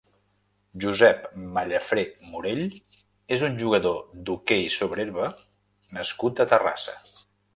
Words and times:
Josep 0.83 1.27
Mallafré 1.57 2.05
Morell 2.29 2.63
és 3.37 3.45
un 3.49 3.59
jugador 3.61 4.01
d'hoquei 4.29 4.65
sobre 4.79 5.05
herba 5.05 5.31
nascut 5.99 6.45
a 6.47 6.51
Terrassa. 6.55 6.99